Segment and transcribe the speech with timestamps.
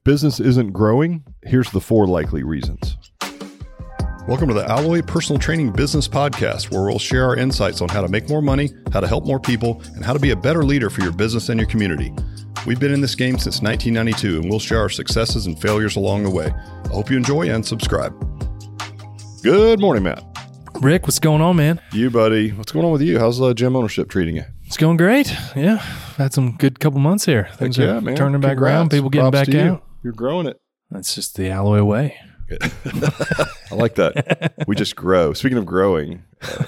[0.00, 2.96] If business isn't growing, here's the four likely reasons.
[4.26, 8.00] Welcome to the Alloy Personal Training Business Podcast, where we'll share our insights on how
[8.00, 10.64] to make more money, how to help more people, and how to be a better
[10.64, 12.14] leader for your business and your community.
[12.66, 16.22] We've been in this game since 1992, and we'll share our successes and failures along
[16.22, 16.46] the way.
[16.46, 18.14] I hope you enjoy and subscribe.
[19.42, 20.24] Good morning, Matt.
[20.80, 21.78] Rick, what's going on, man?
[21.92, 22.52] You, buddy.
[22.52, 23.18] What's going on with you?
[23.18, 24.44] How's uh, gym ownership treating you?
[24.64, 25.30] It's going great.
[25.54, 25.76] Yeah,
[26.16, 27.50] had some good couple months here.
[27.56, 28.16] Things Heck yeah, are man.
[28.16, 28.72] turning back Congrats.
[28.76, 28.90] around.
[28.92, 29.82] People getting Props back to you.
[30.00, 30.04] Out.
[30.04, 30.60] You're growing it.
[30.90, 32.16] That's just the alloy way.
[33.70, 34.54] I like that.
[34.66, 35.32] we just grow.
[35.34, 36.64] Speaking of growing, uh,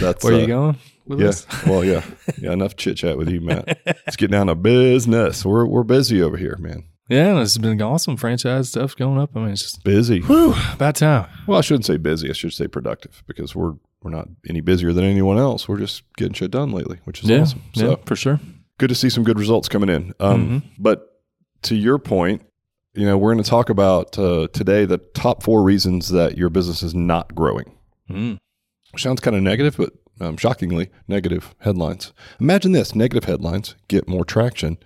[0.00, 1.26] that's Where uh, you going with Yeah.
[1.26, 1.46] this?
[1.66, 2.04] Well, yeah.
[2.40, 2.52] Yeah.
[2.52, 3.78] Enough chit chat with you, Matt.
[3.86, 5.44] Let's get down to business.
[5.44, 6.84] We're we're busy over here, man.
[7.08, 8.16] Yeah, this has been awesome.
[8.16, 9.36] Franchise stuff going up.
[9.36, 10.20] I mean, it's just Busy.
[10.20, 11.28] whew, about time.
[11.48, 12.30] Well, I shouldn't say busy.
[12.30, 15.68] I should say productive because we're we're not any busier than anyone else.
[15.68, 17.62] We're just getting shit done lately, which is yeah, awesome.
[17.74, 18.40] yeah, So for sure.
[18.78, 20.12] good to see some good results coming in.
[20.18, 21.06] Um, But
[21.62, 22.42] to your point,
[22.94, 26.50] you know, we're going to talk about uh, today the top four reasons that your
[26.50, 27.76] business is not growing.
[28.08, 28.38] Mm.
[28.96, 32.12] Sounds kind of negative, but um, shockingly negative headlines.
[32.40, 34.78] Imagine this: negative headlines get more traction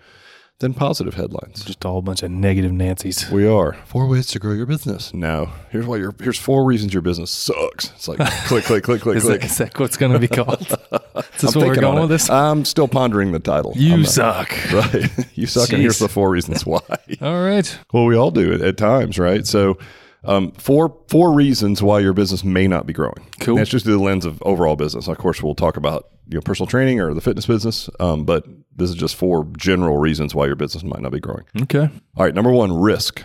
[0.60, 1.64] than positive headlines.
[1.64, 3.28] Just a whole bunch of negative Nancy's.
[3.30, 5.12] We are four ways to grow your business.
[5.12, 7.90] Now, here's why your here's four reasons your business sucks.
[7.90, 9.40] It's like click, click, click, click, Is click.
[9.40, 10.60] that, is that what's going to be called?
[10.62, 12.30] Is this I'm what we're going with this?
[12.30, 13.72] I'm still pondering the title.
[13.76, 14.50] You I'm not- suck.
[14.72, 15.10] right?
[15.36, 16.80] you suck, and here's the four reasons why.
[17.20, 17.78] All right.
[17.92, 19.46] well, we all do it at times, right?
[19.46, 19.76] So,
[20.24, 23.26] um, four four reasons why your business may not be growing.
[23.40, 23.56] Cool.
[23.56, 25.08] That's just through the lens of overall business.
[25.08, 28.46] Of course, we'll talk about you know personal training or the fitness business, um, but
[28.74, 31.44] this is just four general reasons why your business might not be growing.
[31.62, 31.90] Okay.
[32.16, 33.22] All right, number one, risk.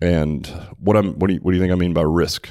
[0.00, 0.46] And
[0.78, 2.48] what I'm what do you what do you think I mean by risk?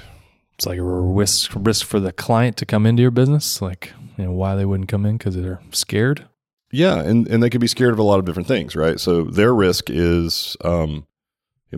[0.55, 3.61] It's like a risk risk for the client to come into your business.
[3.61, 6.27] Like, you know, why they wouldn't come in because they're scared.
[6.71, 8.99] Yeah, and and they could be scared of a lot of different things, right?
[8.99, 11.05] So their risk is um,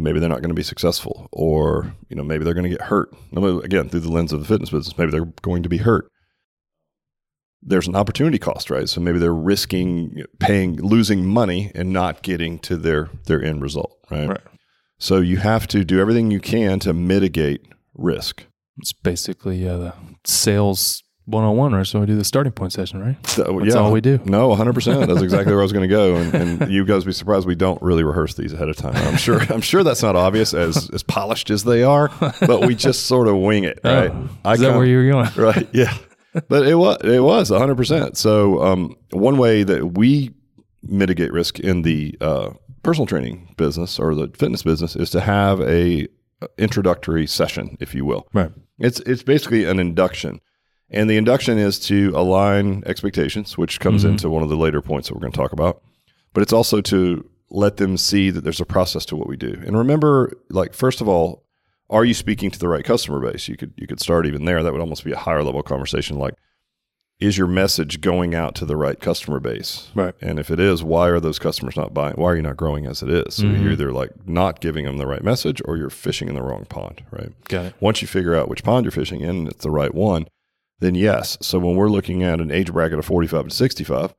[0.01, 2.81] maybe they're not going to be successful, or you know maybe they're going to get
[2.81, 3.13] hurt.
[3.35, 6.07] Again, through the lens of the fitness business, maybe they're going to be hurt.
[7.61, 8.89] There's an opportunity cost, right?
[8.89, 13.97] So maybe they're risking paying, losing money, and not getting to their their end result,
[14.09, 14.29] right?
[14.29, 14.41] Right.
[14.97, 17.61] So you have to do everything you can to mitigate
[17.93, 18.45] risk.
[18.77, 19.93] It's basically uh, the
[20.25, 21.87] sales 101, right?
[21.87, 23.27] So we do the starting point session, right?
[23.27, 24.19] So, That's all we do.
[24.25, 25.07] No, 100%.
[25.07, 26.15] That's exactly where I was going to go.
[26.15, 28.95] And, and you guys be surprised we don't really rehearse these ahead of time.
[28.95, 32.75] I'm sure I'm sure that's not obvious as as polished as they are, but we
[32.75, 34.11] just sort of wing it, right?
[34.43, 35.29] Oh, is that where you were going?
[35.37, 35.67] right?
[35.71, 35.95] Yeah.
[36.49, 38.17] But it was it was 100%.
[38.17, 40.33] So um, one way that we
[40.81, 42.51] mitigate risk in the uh,
[42.81, 46.07] personal training business or the fitness business is to have a
[46.57, 48.27] introductory session, if you will.
[48.33, 48.51] Right.
[48.79, 50.41] It's it's basically an induction.
[50.93, 54.13] And the induction is to align expectations, which comes mm-hmm.
[54.13, 55.81] into one of the later points that we're going to talk about.
[56.33, 59.61] But it's also to let them see that there's a process to what we do.
[59.65, 61.43] And remember, like first of all,
[61.89, 63.47] are you speaking to the right customer base?
[63.47, 64.63] You could you could start even there.
[64.63, 66.33] That would almost be a higher level conversation like
[67.19, 69.89] is your message going out to the right customer base?
[69.95, 70.13] Right.
[70.19, 72.15] And if it is, why are those customers not buying?
[72.15, 73.35] Why are you not growing as it is?
[73.35, 73.71] So you're mm-hmm.
[73.71, 77.01] either like not giving them the right message or you're fishing in the wrong pond,
[77.11, 77.31] right?
[77.47, 77.75] Got it.
[77.79, 80.25] Once you figure out which pond you're fishing in it's the right one,
[80.83, 81.37] then yes.
[81.41, 84.13] So when we're looking at an age bracket of 45 to 65,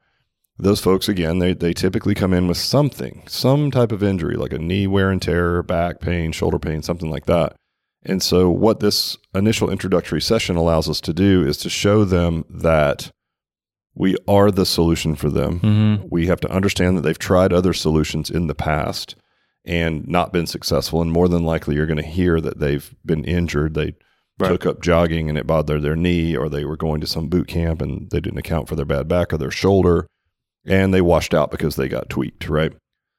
[0.59, 4.53] those folks again, they they typically come in with something, some type of injury, like
[4.53, 7.57] a knee wear and tear, back pain, shoulder pain, something like that.
[8.05, 12.45] And so what this initial introductory session allows us to do is to show them
[12.49, 13.11] that
[13.95, 15.61] we are the solution for them.
[15.61, 16.07] Mm-hmm.
[16.11, 19.17] We have to understand that they've tried other solutions in the past
[19.65, 21.01] and not been successful.
[21.01, 23.75] And more than likely, you're going to hear that they've been injured.
[23.75, 23.95] They
[24.39, 24.49] Right.
[24.49, 27.47] took up jogging and it bothered their knee, or they were going to some boot
[27.47, 30.07] camp and they didn't account for their bad back or their shoulder,
[30.65, 32.73] and they washed out because they got tweaked, right?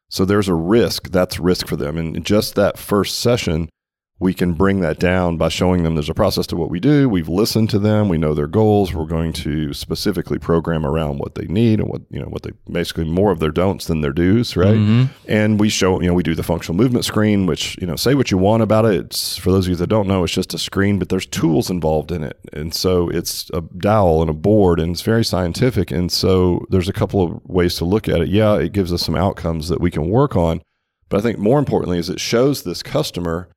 [0.09, 1.09] So there's a risk.
[1.11, 1.97] That's risk for them.
[1.97, 3.69] And just that first session,
[4.17, 7.09] we can bring that down by showing them there's a process to what we do.
[7.09, 8.07] We've listened to them.
[8.07, 8.93] We know their goals.
[8.93, 12.51] We're going to specifically program around what they need and what, you know, what they
[12.71, 14.77] basically more of their don'ts than their do's, right?
[14.77, 15.09] Mhm.
[15.27, 18.15] And we show, you know, we do the functional movement screen, which, you know, say
[18.15, 18.95] what you want about it.
[18.95, 21.69] It's for those of you that don't know, it's just a screen, but there's tools
[21.69, 22.39] involved in it.
[22.53, 25.91] And so it's a dowel and a board and it's very scientific.
[25.91, 28.29] And so there's a couple of ways to look at it.
[28.29, 30.61] Yeah, it gives us some outcomes that we can work on.
[31.09, 33.49] But I think more importantly is it shows this customer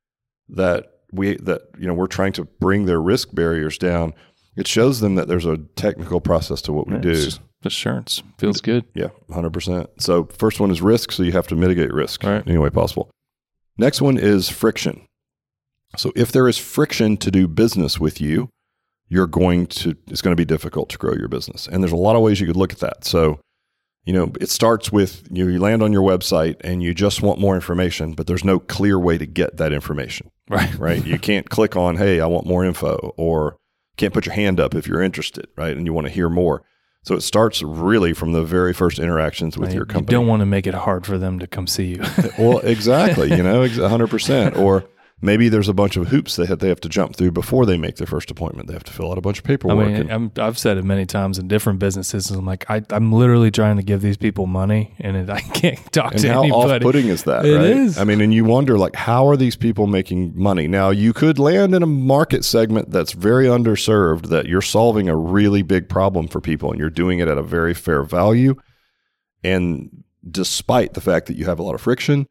[0.51, 4.15] that we that you know we're trying to bring their risk barriers down.
[4.57, 7.29] It shows them that there's a technical process to what we do.
[7.65, 8.85] assurance feels good.
[8.95, 9.87] Yeah, 100%.
[10.01, 11.13] So, first one is risk.
[11.13, 12.43] So, you have to mitigate risk Right.
[12.47, 13.09] any way possible.
[13.77, 15.07] Next one is friction.
[15.97, 18.49] So, if there is friction to do business with you,
[19.09, 21.67] you're going to, it's going to be difficult to grow your business.
[21.69, 23.05] And there's a lot of ways you could look at that.
[23.05, 23.39] So,
[24.05, 27.39] you know, it starts with you, you land on your website and you just want
[27.39, 30.31] more information, but there's no clear way to get that information.
[30.49, 30.75] Right.
[30.79, 31.05] Right.
[31.05, 33.57] you can't click on, hey, I want more info, or
[33.97, 35.77] can't put your hand up if you're interested, right?
[35.77, 36.63] And you want to hear more.
[37.05, 39.75] So it starts really from the very first interactions with Right.
[39.77, 40.15] your You company.
[40.15, 42.03] don't want to make it hard for them to come see you.
[42.39, 43.31] well, exactly.
[43.35, 44.57] You know, ex- 100%.
[44.59, 44.85] Or
[45.21, 47.77] maybe there's a bunch of hoops they have, they have to jump through before they
[47.77, 48.69] make their first appointment.
[48.69, 49.87] They have to fill out a bunch of I paperwork.
[49.89, 52.31] mean, and- I'm, I've said it many times in different businesses.
[52.31, 55.93] I'm like, I, I'm literally trying to give these people money, and it, I can't
[55.93, 56.85] talk and to how anybody.
[56.85, 57.45] off-putting is that?
[57.45, 57.65] It right?
[57.67, 57.99] is.
[57.99, 60.69] I mean, and you wonder like, how are these people making money?
[60.69, 64.29] Now, you could land in a market segment that's very underserved.
[64.29, 67.43] That you're solving a really big problem for people, and you're doing it at a
[67.43, 68.55] very fair value.
[69.45, 72.27] And despite the fact that you have a lot of friction,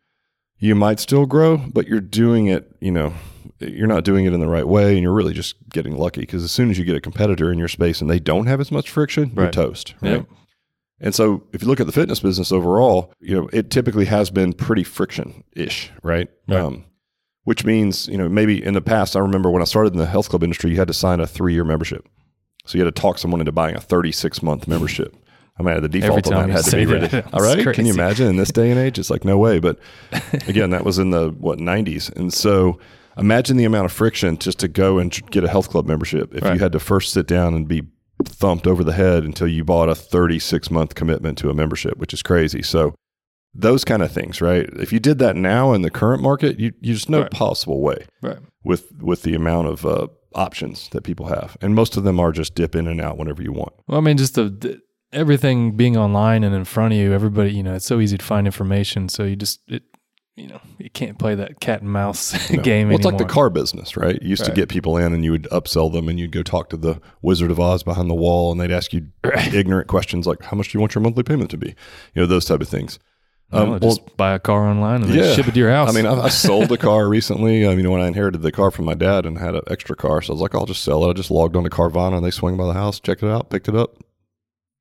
[0.60, 2.76] you might still grow, but you're doing it.
[2.80, 3.14] You know,
[3.60, 6.44] you're not doing it in the right way, and you're really just getting lucky because
[6.44, 8.72] as soon as you get a competitor in your space and they don't have as
[8.72, 9.94] much friction, you're toast.
[10.02, 10.12] Right.
[10.12, 10.28] Yep.
[11.00, 14.32] And so if you look at the fitness business overall, you know, it typically has
[14.32, 16.28] been pretty friction ish, right?
[16.48, 16.60] Right.
[16.60, 16.86] Um,
[17.44, 20.08] which means, you know, maybe in the past, I remember when I started in the
[20.08, 22.08] health club industry, you had to sign a three year membership.
[22.66, 25.16] So you had to talk someone into buying a 36 month membership.
[25.60, 27.26] I mean, the default on that had to be ridiculous.
[27.34, 27.74] All right.
[27.74, 29.00] Can you imagine in this day and age?
[29.00, 29.60] It's like, no way.
[29.60, 29.80] But
[30.48, 32.16] again, that was in the, what, 90s.
[32.16, 32.80] And so
[33.18, 36.44] imagine the amount of friction just to go and get a health club membership if
[36.44, 37.84] you had to first sit down and be
[38.26, 42.14] thumped over the head until you bought a 36 month commitment to a membership, which
[42.14, 42.62] is crazy.
[42.62, 42.94] So
[43.54, 44.70] those kind of things, right?
[44.74, 47.32] If you did that now in the current market, you, you just no Right.
[47.32, 48.38] possible way right.
[48.64, 52.32] with with the amount of uh, options that people have, and most of them are
[52.32, 53.74] just dip in and out whenever you want.
[53.88, 54.80] Well, I mean, just the, the
[55.18, 58.24] everything being online and in front of you, everybody, you know, it's so easy to
[58.26, 59.10] find information.
[59.10, 59.84] So you just, it,
[60.36, 62.62] you know, you can't play that cat and mouse No.
[62.62, 63.20] game Well, it's anymore.
[63.20, 64.22] like the car business, right?
[64.22, 66.70] You used to get people in and you would upsell them and you'd go talk
[66.70, 69.08] to the Wizard of Oz behind the wall and they'd ask you
[69.52, 71.70] ignorant questions like, how much do you want your monthly payment to be?
[72.14, 73.00] You know, those type of things.
[73.52, 75.34] Well, Um, just buy a car online and yeah.
[75.34, 75.90] ship it to your house.
[75.90, 77.66] I mean, I, I sold a car recently.
[77.68, 80.22] I mean, when I inherited the car from my dad and had an extra car,
[80.22, 81.10] so I was like, I'll just sell it.
[81.10, 83.50] I just logged on to Carvana and they swung by the house, checked it out,
[83.50, 83.96] picked it up,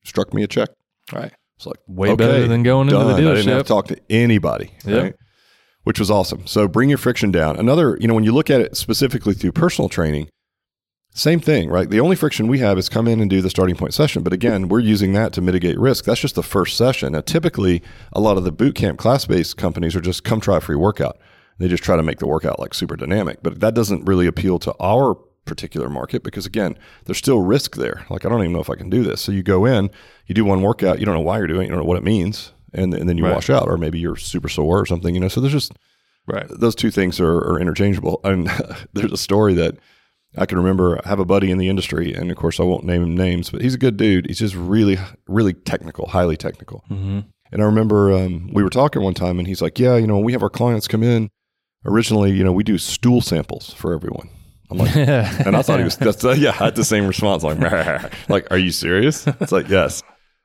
[0.07, 0.69] struck me a check.
[1.13, 1.33] right.
[1.57, 3.15] It's like Way okay, better than going into the done.
[3.29, 5.03] I didn't have to talk to anybody, Yep.
[5.03, 5.15] right?
[5.85, 6.47] Which was awesome.
[6.47, 7.57] So bring your friction down.
[7.57, 10.29] Another, you know, when you look at it specifically through personal training,
[11.15, 11.89] same thing, right?
[11.89, 14.23] The only friction we have is come in and do the starting point session.
[14.23, 16.05] But again, we're using that to mitigate risk.
[16.05, 17.13] That's just the first session.
[17.15, 17.83] Now, typically,
[18.13, 20.77] a lot of the boot camp class based companies are just come try a free
[20.77, 21.17] workout.
[21.59, 23.39] They just try to make the workout like super dynamic.
[23.43, 26.77] But that doesn't really appeal to our particular market because, again,
[27.07, 28.05] there's still risk there.
[28.11, 29.23] Like, I don't even know if I can do this.
[29.23, 29.91] So you go in,
[30.27, 31.97] you do one workout, you don't know why you're doing it, you don't know what
[31.97, 32.53] it means.
[32.75, 33.35] And, and then you Right.
[33.35, 35.29] wash out, or maybe you're super sore or something, you know.
[35.29, 35.73] So there's just
[36.27, 36.47] Right.
[36.51, 38.21] those two things are, are interchangeable.
[38.25, 38.49] And
[38.93, 39.77] there's a story that
[40.37, 41.01] I can remember.
[41.05, 43.49] I have a buddy in the industry, and of course, I won't name him names,
[43.49, 44.27] but he's a good dude.
[44.27, 46.85] He's just really, really technical, highly technical.
[46.91, 47.21] Mm-hmm.
[47.53, 50.17] And I remember um, we were talking one time, and he's like, "Yeah, you know,
[50.17, 51.31] when we have our clients come in,
[51.87, 54.29] originally, you know, we do stool samples for everyone."
[54.71, 57.43] I'm like, and I thought he was, that's, uh, yeah, I had the same response.
[57.43, 57.59] Like,
[58.29, 59.27] like, are you serious?
[59.27, 60.03] It's like, yes.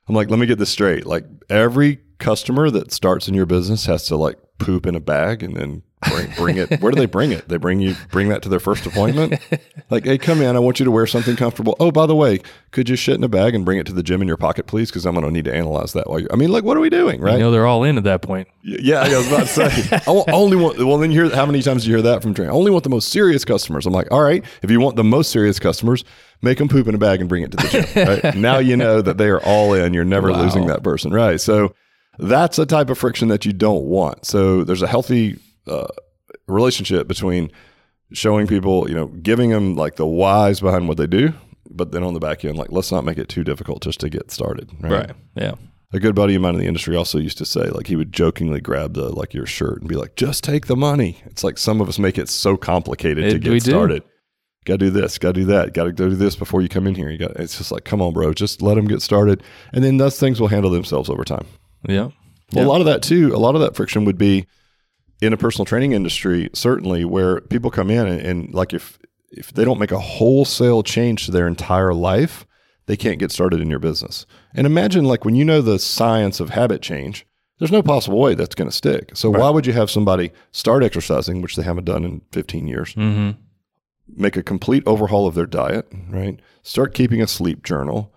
[0.08, 1.06] I'm like, let me get this straight.
[1.06, 5.42] Like, every customer that starts in your business has to like poop in a bag
[5.42, 6.80] and then bring, bring it.
[6.80, 7.48] Where do they bring it?
[7.48, 9.34] They bring you, bring that to their first appointment.
[9.90, 10.56] Like, hey, come in.
[10.56, 11.76] I want you to wear something comfortable.
[11.80, 12.40] Oh, by the way,
[12.70, 14.66] could you shit in a bag and bring it to the gym in your pocket,
[14.66, 14.90] please?
[14.90, 16.28] Because I'm going to need to analyze that while you.
[16.32, 17.34] I mean, like, what are we doing, right?
[17.34, 18.48] You know, they're all in at that point.
[18.64, 19.88] Y- Yeah, I was about to say.
[19.92, 20.78] I only want.
[20.78, 22.50] Well, then you hear how many times do you hear that from training?
[22.52, 23.86] I only want the most serious customers.
[23.86, 24.44] I'm like, all right.
[24.62, 26.04] If you want the most serious customers,
[26.40, 28.06] make them poop in a bag and bring it to the gym.
[28.24, 28.34] Right?
[28.36, 29.92] now you know that they are all in.
[29.94, 30.42] You're never Wow.
[30.42, 31.40] losing that person, right?
[31.40, 31.74] So
[32.18, 34.26] that's a type of friction that you don't want.
[34.26, 35.86] So there's a healthy uh,
[36.46, 37.50] relationship between
[38.12, 41.32] showing people, you know, giving them like the whys behind what they do,
[41.70, 44.08] but then on the back end, like let's not make it too difficult just to
[44.10, 44.70] get started.
[44.80, 45.10] Right.
[45.34, 45.54] Yeah.
[45.94, 48.14] A good buddy of mine in the industry also used to say, like, he would
[48.14, 51.58] jokingly grab the like your shirt and be like, "Just take the money." It's like
[51.58, 53.70] some of us make it so complicated to It- get we do.
[53.70, 54.02] started.
[54.64, 56.68] Got to do this, got to do that, got to go do this before you
[56.70, 57.10] come in here.
[57.10, 57.32] You got.
[57.32, 59.42] It's just like, come on, bro, just let them get started,
[59.74, 61.46] and then those things will handle themselves over time.
[61.86, 62.04] Yeah.
[62.04, 62.12] Well,
[62.52, 62.64] Yeah.
[62.64, 64.46] a lot of that too, a lot of that friction would be
[65.22, 68.98] in a personal training industry, certainly, where people come in and, and like if
[69.30, 72.46] if they don't make a wholesale change to their entire life,
[72.86, 74.26] they can't get started in your business.
[74.54, 77.24] And imagine like when you know the science of habit change,
[77.58, 79.12] there's no possible way that's going to stick.
[79.14, 82.92] So why would you have somebody start exercising, which they haven't done in 15 years,
[82.94, 83.40] Mm-hmm.
[84.16, 86.38] make a complete overhaul of their diet, right?
[86.62, 88.12] Start keeping a sleep journal,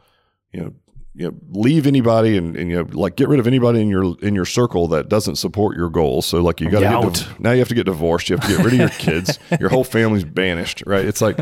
[0.51, 0.73] you know,
[1.15, 4.15] you know leave anybody and, and you know like get rid of anybody in your
[4.21, 7.51] in your circle that doesn't support your goals so like you got to div- now
[7.51, 9.83] you have to get divorced you have to get rid of your kids your whole
[9.83, 11.37] family's banished right it's like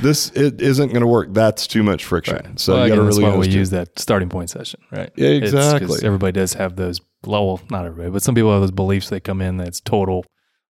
[0.00, 3.02] this it isn't going to work that's too much friction so well, you got to
[3.02, 5.10] really why we use that starting point session, right?
[5.16, 6.00] Yeah, exactly.
[6.04, 7.00] everybody does have those.
[7.24, 9.08] Well, not everybody, but some people have those beliefs.
[9.08, 10.24] They come in that's total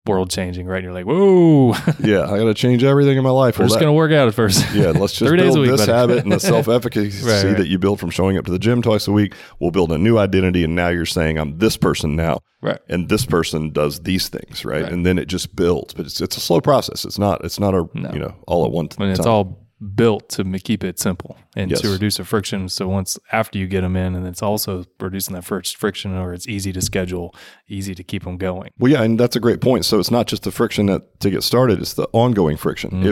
[0.07, 0.77] world changing, right?
[0.79, 3.69] And you're like, whoa, yeah i got to change everything in my life we're Well,
[3.69, 4.65] just gonna work out at first.
[4.75, 7.45] yeah, let's just Three days a build week, this habit and the self efficacy Right,
[7.45, 7.57] right.
[7.59, 9.35] that you build from showing up to the gym twice a week.
[9.59, 12.79] We'll build a new identity, and now you're saying I'm this person now, right.
[12.89, 14.83] and this person does these things, right?
[14.85, 14.93] Right.
[14.93, 17.05] And then it just builds, but it's it's a slow process.
[17.05, 18.11] It's not it's not a No.
[18.13, 19.09] you know all at time.
[19.09, 21.81] And it's all built to keep it simple and Yes.
[21.81, 22.69] to reduce the friction.
[22.69, 26.35] So once after you get them in, and it's also reducing that first friction, or
[26.35, 27.35] it's easy to schedule,
[27.69, 28.71] easy to keep them going.
[28.79, 29.85] Well, yeah, and that's a great point.
[29.87, 32.91] So it's not just the friction that to get started; it's the ongoing friction.
[32.91, 33.07] Mm-hmm.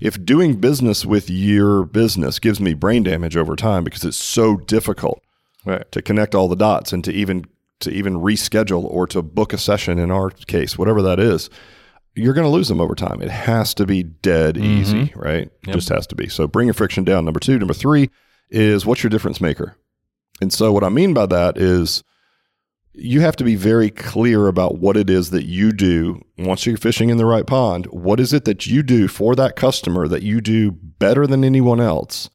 [0.00, 4.16] If if doing business with your business gives me brain damage over time because it's
[4.16, 5.20] so difficult
[5.66, 5.90] Right.
[5.92, 7.44] to connect all the dots and to even
[7.80, 11.50] to even reschedule or to book a session in our case, whatever that is,
[12.14, 13.20] you're going to lose them over time.
[13.22, 14.64] It has to be dead mm-hmm.
[14.64, 15.50] easy, right?
[15.66, 16.28] It just has to be.
[16.28, 17.24] So bring your friction down.
[17.24, 18.10] Number two, number three
[18.50, 19.76] is what's your difference maker?
[20.40, 22.04] And so what I mean by that is
[22.92, 26.76] you have to be very clear about what it is that you do once you're
[26.76, 27.86] fishing in the right pond.
[27.86, 31.80] What is it that you do for that customer that you do better than anyone
[31.80, 32.30] else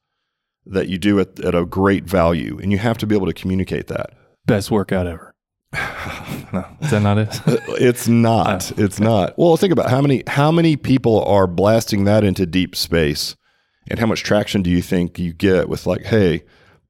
[0.66, 2.60] that you do at, at a great value?
[2.62, 4.12] And you have to be able to communicate that.
[4.46, 5.29] Best workout ever.
[5.74, 7.42] No, is that not it?
[7.82, 8.72] It's not.
[8.72, 9.38] Oh, it's not.
[9.38, 13.36] Well, think about how many how many people are blasting that into deep space,
[13.90, 16.44] and how much traction do you think you get with like, hey,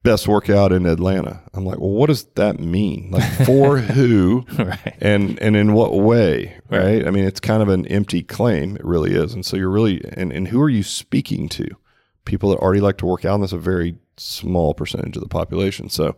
[0.04, 1.44] best workout in Atlanta?
[1.54, 3.12] I'm like, well, what does that mean?
[3.12, 4.46] Like for who?
[4.58, 4.96] right.
[5.00, 7.06] and and in what way right?
[7.06, 10.02] i mean it's kind of an empty claim it really is and so you're really
[10.14, 11.68] and, and who are you speaking to
[12.26, 15.30] people that already like to work out and that's a very small percentage of the
[15.30, 16.16] population so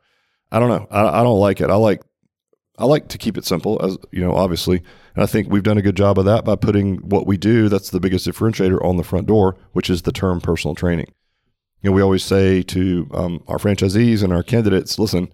[0.52, 2.02] i don't know i, I don't like it i like
[2.78, 4.82] i like to keep it simple as you know obviously
[5.16, 7.70] and i think we've done a good job of that by putting what we do
[7.70, 11.08] that's the biggest differentiator on the front door which is the term personal training
[11.82, 15.32] you know we always say to um, our franchisees and our candidates listen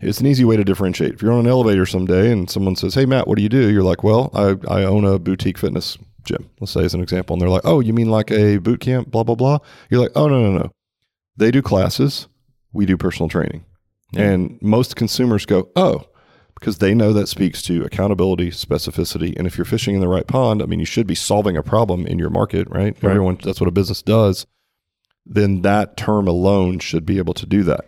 [0.00, 1.14] it's an easy way to differentiate.
[1.14, 3.70] If you're on an elevator someday and someone says, "Hey Matt, what do you do?"
[3.70, 7.32] You're like, "Well, I, I own a boutique fitness gym." Let's say as an example,
[7.34, 9.58] and they're like, "Oh, you mean like a boot camp?" Blah blah blah.
[9.88, 10.72] You're like, "Oh no no no,
[11.36, 12.26] they do classes,
[12.72, 13.64] we do personal training,"
[14.12, 14.22] Yeah.
[14.32, 16.04] and most consumers go, "Oh."
[16.54, 20.26] Because they know that speaks to accountability, specificity, and if you're fishing in the right
[20.26, 22.96] pond, I mean, you should be solving a problem in your market, right?
[23.02, 23.10] Right.
[23.10, 24.46] Everyone, that's what a business does.
[25.26, 27.86] Then that term alone should be able to do that.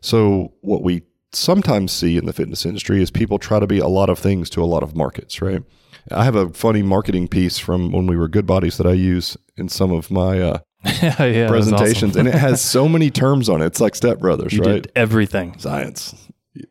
[0.00, 3.88] So what we sometimes see in the fitness industry is people try to be a
[3.88, 5.62] lot of things to a lot of markets, right?
[6.10, 9.36] I have a funny marketing piece from when we were good bodies that I use
[9.56, 12.26] in some of my uh, yeah, yeah, that was presentations, awesome.
[12.26, 13.66] and it has so many terms on it.
[13.66, 14.82] It's like Step Brothers, you right?
[14.82, 15.58] did everything.
[15.58, 16.14] Science,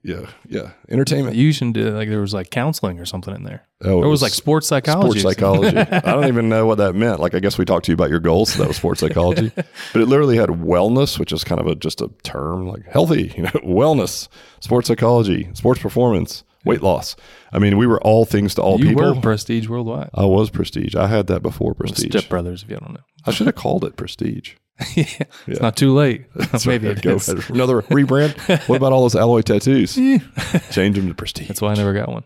[0.04, 1.36] yeah, yeah, entertainment.
[1.36, 3.68] You should do like there was like counseling or something in there.
[3.84, 5.20] Oh, it There was like sports psychology.
[5.20, 5.77] sports psychology.
[5.92, 7.20] I don't even know what that meant.
[7.20, 8.54] Like, I guess we talked to you about your goals.
[8.54, 9.51] So that was sports psychology.
[9.56, 13.34] but it literally had wellness, which is kind of a, just a term like healthy,
[13.36, 14.27] you know, wellness,
[14.60, 17.15] sports psychology, sports performance, weight loss.
[17.51, 19.13] I mean, we were all things to all you people.
[19.15, 20.10] were prestige worldwide.
[20.13, 20.96] I was prestige.
[20.96, 22.12] I had that before prestige.
[22.12, 23.01] Step Brothers, if you don't know.
[23.25, 24.54] I should have called it prestige.
[24.96, 25.05] yeah.
[25.48, 26.25] It's not too late.
[26.65, 27.29] Maybe it Go is.
[27.29, 27.50] ahead.
[27.50, 28.67] Another rebrand.
[28.67, 29.96] what about all those alloy tattoos?
[29.96, 31.48] Change them to prestige.
[31.48, 32.24] That's why I never got one.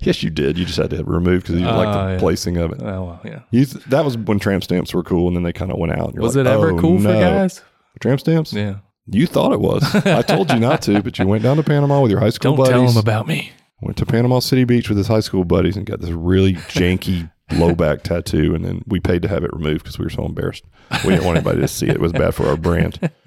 [0.00, 0.58] yes, you did.
[0.58, 2.18] You just had to have it removed because you didn't like the Ah, yeah.
[2.18, 2.82] placing of it.
[2.82, 3.40] Oh well, yeah.
[3.50, 5.92] You th- that was when tramp stamps were cool, and then they kind of went
[5.92, 6.06] out.
[6.08, 7.62] and you're Was like, it ever "Oh, cool for guys?
[8.00, 8.52] Tramp stamps?
[8.52, 8.76] Yeah.
[9.06, 9.82] You thought it was.
[10.06, 12.56] I told you not to, but you went down to Panama with your high school
[12.56, 12.72] Don't buddies.
[12.72, 13.52] tell them about me.
[13.82, 17.30] went to Panama City Beach with his high school buddies and got this really janky
[17.52, 18.54] low back tattoo.
[18.54, 20.64] And then we paid to have it removed because we were so embarrassed.
[21.04, 21.96] We didn't want anybody to see it.
[21.96, 23.10] It was bad for our brand.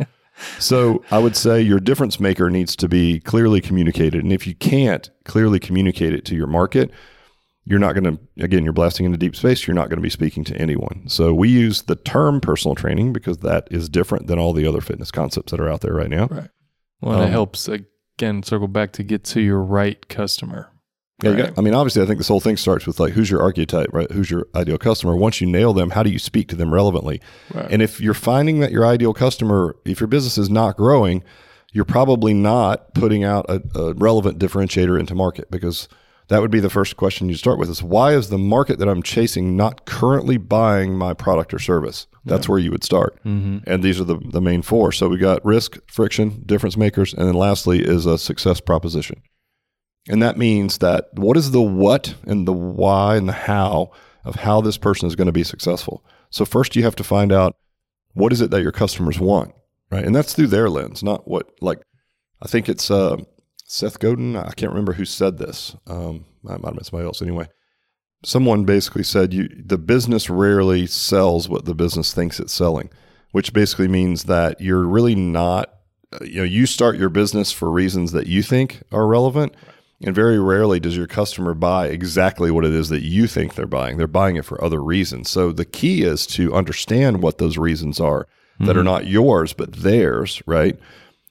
[0.60, 4.24] So I would say your difference maker needs to be clearly communicated.
[4.24, 6.92] And if you can't clearly communicate it to your market,
[7.66, 9.66] you're not going to, again, you're blasting into deep space.
[9.66, 11.06] You're not going to be speaking to anyone.
[11.08, 14.80] So we use the term personal training because that is different than all the other
[14.80, 16.28] fitness concepts that are out there right now.
[16.28, 16.50] Right.
[17.02, 20.72] Well, Um, it helps again circle back to get to your right customer.
[21.24, 21.38] Yeah, Right.
[21.48, 23.90] got- I mean, obviously, I think this whole thing starts with like, who's your archetype,
[23.92, 24.10] right?
[24.12, 25.16] Who's your ideal customer?
[25.16, 27.20] Once you nail them, how do you speak to them relevantly?
[27.54, 27.68] Right.
[27.72, 31.24] And if you're finding that your ideal customer, if your business is not growing,
[31.74, 35.88] you're probably not putting out a, a relevant differentiator into market because
[36.28, 38.88] that would be the first question you start with is why is the market that
[38.88, 42.06] I'm chasing not currently buying my product or service?
[42.26, 43.18] That's where you would start.
[43.24, 43.60] Mm-hmm.
[43.70, 44.92] And these are the, the main four.
[44.92, 49.22] So we got risk, friction, difference makers, and then lastly is a success proposition.
[50.10, 53.92] And that means that what is the what and the why and the how
[54.24, 56.04] of how this person is going to be successful.
[56.30, 57.56] So first you have to find out
[58.14, 59.54] what is it that your customers want.
[59.92, 60.04] right?
[60.06, 61.80] And that's through their lens, not what like
[62.42, 63.18] I think it's uh,
[63.66, 64.36] Seth Godin.
[64.36, 65.76] I can't remember who said this.
[65.88, 67.48] Um, I might have been somebody else anyway.
[68.24, 72.90] Someone basically said you the business rarely sells what the business thinks it's selling,
[73.32, 75.74] which basically means that you're really not.
[76.22, 79.54] You know, you start your business for reasons that you think are relevant,
[80.02, 83.66] and very rarely does your customer buy exactly what it is that you think they're
[83.66, 83.98] buying.
[83.98, 85.30] They're buying it for other reasons.
[85.30, 88.28] So the key is to understand what those reasons are
[88.60, 88.86] that are mm-hmm.
[88.86, 90.80] not yours but theirs, right?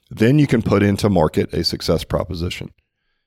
[0.09, 2.71] Then you can put into market a success proposition.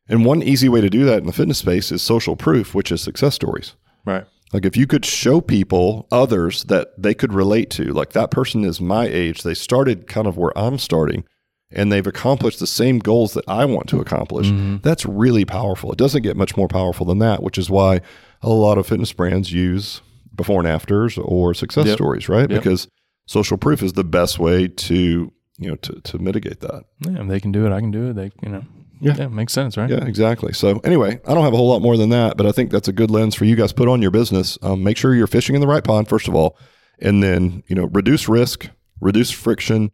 [0.08, 2.90] And one easy way to do that in the fitness space is social proof, which
[2.90, 3.74] is success stories.
[4.04, 4.24] Right.
[4.52, 8.64] Like if you could show people others that they could relate to, like that person
[8.64, 11.24] is my age, they started kind of where I'm starting
[11.72, 14.50] and they've accomplished the same goals that I want to accomplish.
[14.82, 15.92] That's really powerful.
[15.92, 18.00] It doesn't get much more powerful than that, which is why
[18.42, 20.00] a lot of fitness brands use
[20.34, 21.94] before and afters or success Yep.
[21.96, 22.50] stories, right?
[22.50, 22.62] Yep.
[22.62, 22.88] Because
[23.26, 26.84] social proof is the best way to, you know, to, to mitigate that.
[27.06, 28.14] Yeah, if they can do it, I can do it.
[28.14, 28.64] They, you know,
[29.00, 29.14] Yeah.
[29.16, 29.88] yeah, makes sense, right?
[29.90, 30.52] Yeah, exactly.
[30.52, 32.88] So anyway, I don't have a whole lot more than that, but I think that's
[32.88, 34.58] a good lens for you guys put on your business.
[34.62, 36.56] Um, make sure you're fishing in the right pond first of all,
[36.98, 38.68] and then you know reduce risk,
[39.00, 39.90] reduce friction.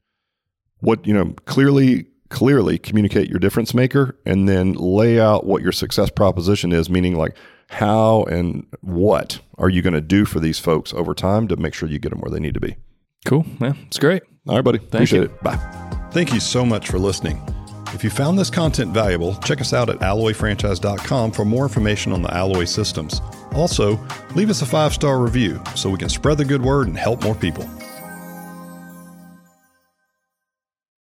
[0.81, 5.73] What you know clearly clearly communicate your difference maker, and then lay out what your
[5.73, 6.91] success proposition is.
[6.91, 7.37] Meaning like
[7.69, 11.75] how and what are you going to do for these folks over time to make
[11.75, 12.77] sure you get them where they need to be.
[13.25, 13.45] Cool.
[13.61, 14.23] Yeah, it's great.
[14.47, 14.79] All right, buddy.
[14.79, 15.25] Appreciate you.
[15.25, 15.43] it.
[15.43, 15.57] Bye.
[16.13, 17.43] Thank you so much for listening.
[17.93, 22.23] If you found this content valuable, check us out at alloyfranchise.com for more information on
[22.23, 23.21] the Alloy systems.
[23.55, 23.99] Also,
[24.35, 27.23] leave us a five star review so we can spread the good word and help
[27.23, 27.69] more people.